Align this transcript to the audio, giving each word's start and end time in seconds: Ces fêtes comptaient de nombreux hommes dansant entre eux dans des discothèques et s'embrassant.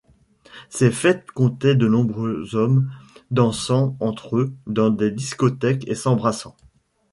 Ces 0.69 0.89
fêtes 0.89 1.29
comptaient 1.29 1.75
de 1.75 1.87
nombreux 1.87 2.55
hommes 2.55 2.91
dansant 3.29 3.97
entre 3.99 4.37
eux 4.37 4.51
dans 4.65 4.89
des 4.89 5.11
discothèques 5.11 5.87
et 5.87 5.93
s'embrassant. 5.93 6.55